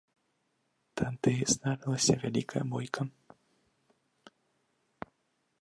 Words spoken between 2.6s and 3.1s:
бойка.